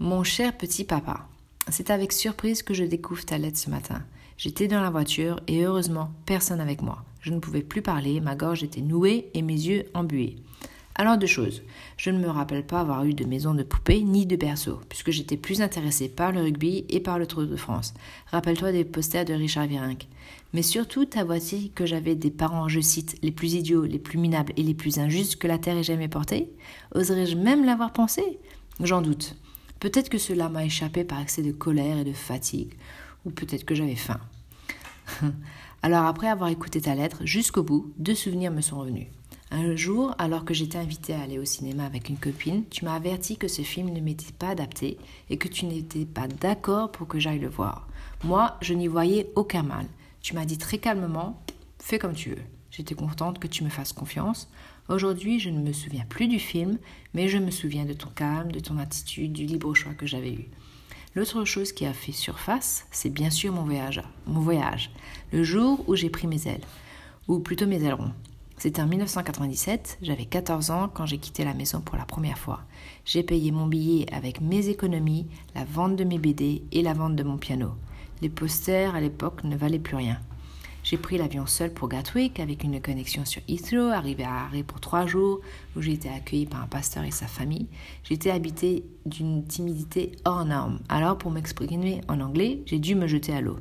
Mon 0.00 0.22
cher 0.22 0.56
petit 0.56 0.84
papa, 0.84 1.26
c'est 1.68 1.90
avec 1.90 2.12
surprise 2.12 2.62
que 2.62 2.72
je 2.72 2.84
découvre 2.84 3.24
ta 3.24 3.36
lettre 3.36 3.58
ce 3.58 3.68
matin. 3.68 4.04
J'étais 4.36 4.68
dans 4.68 4.80
la 4.80 4.90
voiture 4.90 5.40
et 5.48 5.64
heureusement 5.64 6.12
personne 6.24 6.60
avec 6.60 6.82
moi. 6.82 7.02
Je 7.20 7.32
ne 7.32 7.40
pouvais 7.40 7.62
plus 7.62 7.82
parler, 7.82 8.20
ma 8.20 8.36
gorge 8.36 8.62
était 8.62 8.80
nouée 8.80 9.28
et 9.34 9.42
mes 9.42 9.54
yeux 9.54 9.86
embués. 9.94 10.36
Alors 10.94 11.18
deux 11.18 11.26
choses. 11.26 11.62
Je 11.96 12.10
ne 12.10 12.20
me 12.20 12.28
rappelle 12.28 12.64
pas 12.64 12.78
avoir 12.78 13.04
eu 13.06 13.12
de 13.12 13.24
maison 13.24 13.54
de 13.54 13.64
poupée 13.64 14.02
ni 14.02 14.24
de 14.24 14.36
berceau, 14.36 14.78
puisque 14.88 15.10
j'étais 15.10 15.36
plus 15.36 15.62
intéressée 15.62 16.08
par 16.08 16.30
le 16.30 16.42
rugby 16.42 16.84
et 16.88 17.00
par 17.00 17.18
le 17.18 17.26
Tour 17.26 17.42
de 17.42 17.56
France. 17.56 17.92
Rappelle-toi 18.30 18.70
des 18.70 18.84
posters 18.84 19.24
de 19.24 19.34
Richard 19.34 19.66
Virenque. 19.66 20.06
Mais 20.52 20.62
surtout 20.62 21.06
t'avois-tu 21.06 21.70
que 21.74 21.86
j'avais 21.86 22.14
des 22.14 22.30
parents, 22.30 22.68
je 22.68 22.78
cite, 22.78 23.18
les 23.24 23.32
plus 23.32 23.54
idiots, 23.54 23.84
les 23.84 23.98
plus 23.98 24.18
minables 24.18 24.52
et 24.56 24.62
les 24.62 24.74
plus 24.74 25.00
injustes 25.00 25.40
que 25.40 25.48
la 25.48 25.58
terre 25.58 25.76
ait 25.76 25.82
jamais 25.82 26.06
portés 26.06 26.52
Oserais-je 26.94 27.34
même 27.34 27.64
l'avoir 27.64 27.92
pensé 27.92 28.38
J'en 28.80 29.02
doute. 29.02 29.34
Peut-être 29.80 30.08
que 30.08 30.18
cela 30.18 30.48
m'a 30.48 30.64
échappé 30.64 31.04
par 31.04 31.20
excès 31.20 31.42
de 31.42 31.52
colère 31.52 31.98
et 31.98 32.04
de 32.04 32.12
fatigue, 32.12 32.74
ou 33.24 33.30
peut-être 33.30 33.64
que 33.64 33.74
j'avais 33.74 33.96
faim. 33.96 34.20
Alors 35.82 36.06
après 36.06 36.28
avoir 36.28 36.50
écouté 36.50 36.80
ta 36.80 36.94
lettre 36.94 37.24
jusqu'au 37.24 37.62
bout, 37.62 37.92
deux 37.98 38.14
souvenirs 38.14 38.50
me 38.50 38.60
sont 38.60 38.78
revenus. 38.78 39.06
Un 39.50 39.76
jour, 39.76 40.14
alors 40.18 40.44
que 40.44 40.52
j'étais 40.52 40.76
invitée 40.76 41.14
à 41.14 41.22
aller 41.22 41.38
au 41.38 41.44
cinéma 41.44 41.86
avec 41.86 42.10
une 42.10 42.18
copine, 42.18 42.64
tu 42.68 42.84
m'as 42.84 42.94
averti 42.94 43.38
que 43.38 43.48
ce 43.48 43.62
film 43.62 43.88
ne 43.90 44.00
m'était 44.00 44.32
pas 44.32 44.48
adapté 44.48 44.98
et 45.30 45.38
que 45.38 45.48
tu 45.48 45.64
n'étais 45.64 46.04
pas 46.04 46.28
d'accord 46.28 46.92
pour 46.92 47.08
que 47.08 47.18
j'aille 47.18 47.38
le 47.38 47.48
voir. 47.48 47.88
Moi, 48.24 48.56
je 48.60 48.74
n'y 48.74 48.88
voyais 48.88 49.30
aucun 49.36 49.62
mal. 49.62 49.86
Tu 50.20 50.34
m'as 50.34 50.44
dit 50.44 50.58
très 50.58 50.78
calmement 50.78 51.40
Fais 51.78 51.98
comme 51.98 52.14
tu 52.14 52.30
veux. 52.30 52.42
J'étais 52.70 52.94
contente 52.94 53.38
que 53.38 53.46
tu 53.46 53.64
me 53.64 53.70
fasses 53.70 53.92
confiance. 53.92 54.48
Aujourd'hui, 54.88 55.40
je 55.40 55.50
ne 55.50 55.60
me 55.60 55.72
souviens 55.72 56.04
plus 56.08 56.28
du 56.28 56.38
film, 56.38 56.78
mais 57.14 57.28
je 57.28 57.38
me 57.38 57.50
souviens 57.50 57.84
de 57.84 57.92
ton 57.92 58.10
calme, 58.10 58.52
de 58.52 58.60
ton 58.60 58.78
attitude, 58.78 59.32
du 59.32 59.46
libre 59.46 59.74
choix 59.74 59.94
que 59.94 60.06
j'avais 60.06 60.32
eu. 60.32 60.48
L'autre 61.14 61.44
chose 61.44 61.72
qui 61.72 61.86
a 61.86 61.92
fait 61.92 62.12
surface, 62.12 62.86
c'est 62.90 63.10
bien 63.10 63.30
sûr 63.30 63.52
mon 63.52 63.64
voyage, 63.64 64.02
mon 64.26 64.40
voyage, 64.40 64.90
le 65.32 65.42
jour 65.42 65.82
où 65.88 65.96
j'ai 65.96 66.10
pris 66.10 66.26
mes 66.26 66.46
ailes, 66.46 66.64
ou 67.26 67.40
plutôt 67.40 67.66
mes 67.66 67.82
ailerons. 67.82 68.12
C'était 68.58 68.82
en 68.82 68.86
1997, 68.86 69.98
j'avais 70.02 70.26
14 70.26 70.70
ans 70.70 70.90
quand 70.92 71.06
j'ai 71.06 71.18
quitté 71.18 71.44
la 71.44 71.54
maison 71.54 71.80
pour 71.80 71.96
la 71.96 72.04
première 72.04 72.38
fois. 72.38 72.60
J'ai 73.04 73.22
payé 73.22 73.52
mon 73.52 73.66
billet 73.66 74.06
avec 74.12 74.40
mes 74.40 74.68
économies, 74.68 75.26
la 75.54 75.64
vente 75.64 75.96
de 75.96 76.04
mes 76.04 76.18
BD 76.18 76.62
et 76.72 76.82
la 76.82 76.92
vente 76.92 77.16
de 77.16 77.22
mon 77.22 77.38
piano. 77.38 77.70
Les 78.20 78.28
posters 78.28 78.94
à 78.94 79.00
l'époque 79.00 79.44
ne 79.44 79.56
valaient 79.56 79.78
plus 79.78 79.96
rien. 79.96 80.20
J'ai 80.84 80.96
pris 80.96 81.18
l'avion 81.18 81.46
seul 81.46 81.72
pour 81.72 81.88
Gatwick 81.88 82.40
avec 82.40 82.64
une 82.64 82.80
connexion 82.80 83.24
sur 83.24 83.42
Heathrow, 83.48 83.90
arrivé 83.90 84.24
à 84.24 84.44
Harry 84.44 84.62
pour 84.62 84.80
trois 84.80 85.06
jours 85.06 85.40
où 85.76 85.82
j'ai 85.82 85.92
été 85.92 86.08
accueilli 86.08 86.46
par 86.46 86.62
un 86.62 86.66
pasteur 86.66 87.04
et 87.04 87.10
sa 87.10 87.26
famille. 87.26 87.68
J'étais 88.04 88.30
habité 88.30 88.84
d'une 89.04 89.44
timidité 89.44 90.12
hors 90.24 90.44
norme. 90.44 90.80
Alors 90.88 91.18
pour 91.18 91.30
m'exprimer 91.30 92.00
en 92.08 92.20
anglais, 92.20 92.60
j'ai 92.66 92.78
dû 92.78 92.94
me 92.94 93.06
jeter 93.06 93.34
à 93.34 93.40
l'eau. 93.40 93.58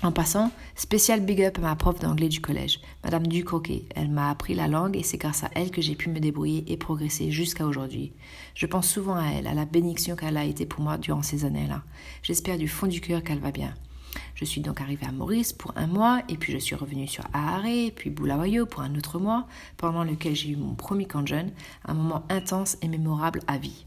En 0.00 0.12
passant, 0.12 0.52
spécial 0.76 1.20
big 1.20 1.42
up 1.42 1.58
à 1.58 1.60
ma 1.60 1.74
prof 1.74 1.98
d'anglais 1.98 2.28
du 2.28 2.40
collège, 2.40 2.80
Madame 3.02 3.26
Ducoquet. 3.26 3.84
Elle 3.96 4.08
m'a 4.08 4.30
appris 4.30 4.54
la 4.54 4.68
langue 4.68 4.96
et 4.96 5.02
c'est 5.02 5.18
grâce 5.18 5.42
à 5.42 5.50
elle 5.56 5.72
que 5.72 5.82
j'ai 5.82 5.96
pu 5.96 6.08
me 6.08 6.20
débrouiller 6.20 6.64
et 6.72 6.76
progresser 6.76 7.32
jusqu'à 7.32 7.66
aujourd'hui. 7.66 8.12
Je 8.54 8.66
pense 8.66 8.88
souvent 8.88 9.16
à 9.16 9.26
elle, 9.26 9.48
à 9.48 9.54
la 9.54 9.64
bénédiction 9.64 10.14
qu'elle 10.14 10.36
a 10.36 10.44
été 10.44 10.66
pour 10.66 10.82
moi 10.82 10.98
durant 10.98 11.22
ces 11.22 11.44
années-là. 11.44 11.82
J'espère 12.22 12.58
du 12.58 12.68
fond 12.68 12.86
du 12.86 13.00
cœur 13.00 13.24
qu'elle 13.24 13.40
va 13.40 13.50
bien. 13.50 13.74
Je 14.34 14.44
suis 14.44 14.60
donc 14.60 14.80
arrivée 14.80 15.06
à 15.06 15.12
Maurice 15.12 15.52
pour 15.52 15.72
un 15.76 15.86
mois, 15.86 16.22
et 16.28 16.36
puis 16.36 16.52
je 16.52 16.58
suis 16.58 16.74
revenue 16.74 17.06
sur 17.06 17.24
Ahare, 17.32 17.90
puis 17.94 18.10
Bulawayo 18.10 18.66
pour 18.66 18.82
un 18.82 18.94
autre 18.94 19.18
mois, 19.18 19.46
pendant 19.76 20.04
lequel 20.04 20.36
j'ai 20.36 20.50
eu 20.50 20.56
mon 20.56 20.74
premier 20.74 21.06
camp 21.06 21.22
de 21.22 21.28
jeune, 21.28 21.50
un 21.84 21.94
moment 21.94 22.24
intense 22.28 22.78
et 22.82 22.88
mémorable 22.88 23.40
à 23.46 23.58
vie 23.58 23.84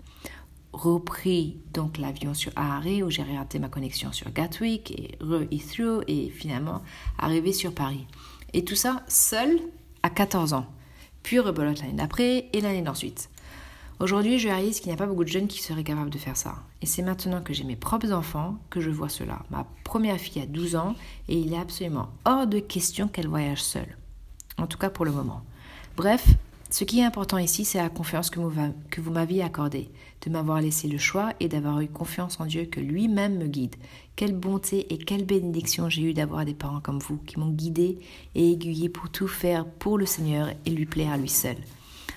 repris 0.73 1.57
donc 1.73 1.97
l'avion 1.97 2.33
sur 2.33 2.51
Ahare 2.55 3.03
où 3.03 3.09
j'ai 3.09 3.23
raté 3.23 3.59
ma 3.59 3.69
connexion 3.69 4.11
sur 4.11 4.31
Gatwick 4.31 4.91
et 4.91 5.17
re-Heathrow 5.21 6.03
et 6.07 6.29
finalement 6.29 6.81
arrivé 7.17 7.53
sur 7.53 7.73
Paris. 7.73 8.07
Et 8.53 8.63
tout 8.63 8.75
ça 8.75 9.03
seul 9.07 9.59
à 10.03 10.09
14 10.09 10.53
ans. 10.53 10.65
Puis 11.23 11.39
rebelote 11.39 11.79
l'année 11.79 11.93
d'après 11.93 12.49
et 12.53 12.61
l'année 12.61 12.81
d'ensuite. 12.81 13.29
Aujourd'hui, 14.01 14.39
je 14.39 14.47
réalise 14.47 14.79
qu'il 14.79 14.87
n'y 14.87 14.95
a 14.95 14.97
pas 14.97 15.05
beaucoup 15.05 15.23
de 15.23 15.29
jeunes 15.29 15.47
qui 15.47 15.61
seraient 15.61 15.83
capables 15.83 16.09
de 16.09 16.17
faire 16.17 16.35
ça. 16.35 16.55
Et 16.81 16.87
c'est 16.87 17.03
maintenant 17.03 17.39
que 17.39 17.53
j'ai 17.53 17.63
mes 17.63 17.75
propres 17.75 18.11
enfants 18.11 18.57
que 18.71 18.81
je 18.81 18.89
vois 18.89 19.09
cela. 19.09 19.43
Ma 19.51 19.67
première 19.83 20.17
fille 20.17 20.41
a 20.41 20.47
12 20.47 20.75
ans 20.75 20.95
et 21.27 21.37
il 21.37 21.53
est 21.53 21.59
absolument 21.59 22.09
hors 22.25 22.47
de 22.47 22.57
question 22.57 23.07
qu'elle 23.07 23.27
voyage 23.27 23.61
seule. 23.61 23.95
En 24.57 24.65
tout 24.65 24.79
cas 24.79 24.89
pour 24.89 25.05
le 25.05 25.11
moment. 25.11 25.43
Bref, 25.97 26.25
ce 26.71 26.83
qui 26.83 27.01
est 27.01 27.03
important 27.03 27.37
ici, 27.37 27.63
c'est 27.63 27.77
la 27.77 27.89
confiance 27.89 28.31
que 28.31 28.39
vous 28.39 29.11
m'aviez 29.11 29.43
accordée, 29.43 29.91
de 30.25 30.31
m'avoir 30.31 30.61
laissé 30.61 30.87
le 30.87 30.97
choix 30.97 31.33
et 31.39 31.47
d'avoir 31.47 31.79
eu 31.79 31.87
confiance 31.87 32.39
en 32.39 32.47
Dieu 32.47 32.65
que 32.65 32.79
lui-même 32.79 33.37
me 33.37 33.45
guide. 33.45 33.75
Quelle 34.15 34.33
bonté 34.33 34.91
et 34.91 34.97
quelle 34.97 35.25
bénédiction 35.25 35.89
j'ai 35.89 36.01
eu 36.01 36.13
d'avoir 36.15 36.43
des 36.43 36.55
parents 36.55 36.81
comme 36.81 36.97
vous 36.97 37.17
qui 37.17 37.39
m'ont 37.39 37.51
guidé 37.51 37.99
et 38.33 38.51
aiguillé 38.51 38.89
pour 38.89 39.11
tout 39.11 39.27
faire 39.27 39.67
pour 39.67 39.99
le 39.99 40.07
Seigneur 40.07 40.49
et 40.65 40.71
lui 40.71 40.87
plaire 40.87 41.11
à 41.11 41.17
lui 41.17 41.29
seul. 41.29 41.57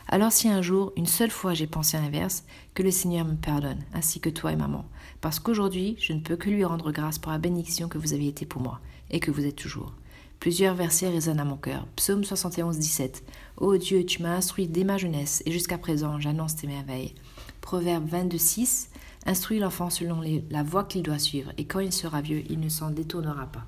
Alors 0.09 0.32
si 0.32 0.48
un 0.48 0.60
jour, 0.60 0.92
une 0.97 1.06
seule 1.06 1.31
fois 1.31 1.54
j'ai 1.54 1.66
pensé 1.66 1.97
à 1.97 2.00
l'inverse, 2.00 2.44
que 2.75 2.82
le 2.82 2.91
Seigneur 2.91 3.25
me 3.25 3.37
pardonne, 3.37 3.82
ainsi 3.94 4.20
que 4.20 4.28
toi 4.28 4.53
et 4.53 4.56
maman, 4.56 4.84
parce 5.20 5.41
qu'aujourd'hui 5.41 5.97
je 5.98 6.12
ne 6.12 6.20
peux 6.20 6.37
que 6.37 6.50
lui 6.50 6.65
rendre 6.65 6.92
grâce 6.92 7.19
pour 7.19 7.32
la 7.32 7.38
bénédiction 7.38 7.88
que 7.88 7.98
vous 7.98 8.12
avez 8.12 8.28
été 8.28 8.44
pour 8.44 8.60
moi, 8.60 8.81
et 9.10 9.19
que 9.20 9.31
vous 9.31 9.44
êtes 9.44 9.56
toujours. 9.56 9.94
Plusieurs 10.41 10.75
versets 10.75 11.09
résonnent 11.09 11.41
à 11.41 11.44
mon 11.44 11.56
cœur. 11.56 11.87
Psaume 11.97 12.22
71, 12.22 12.78
17. 12.78 13.25
Ô 13.56 13.78
Dieu, 13.78 14.04
tu 14.04 14.22
m'as 14.22 14.37
instruit 14.37 14.69
dès 14.69 14.84
ma 14.84 14.98
jeunesse, 14.98 15.43
et 15.47 15.53
jusqu'à 15.53 15.78
présent 15.78 16.20
j'annonce 16.20 16.56
tes 16.56 16.66
merveilles. 16.66 17.14
Proverbe 17.62 18.06
22, 18.06 18.37
6. 18.37 18.91
Instruis 19.25 19.59
l'enfant 19.59 19.88
selon 19.88 20.20
la 20.50 20.62
voie 20.62 20.84
qu'il 20.84 21.03
doit 21.03 21.19
suivre, 21.19 21.53
et 21.56 21.64
quand 21.64 21.81
il 21.81 21.93
sera 21.94 22.20
vieux, 22.20 22.43
il 22.50 22.60
ne 22.60 22.69
s'en 22.69 22.91
détournera 22.91 23.47
pas. 23.47 23.66